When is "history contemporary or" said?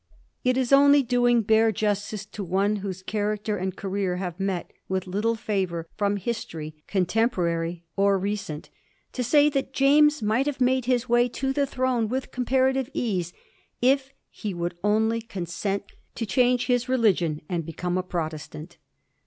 6.17-8.17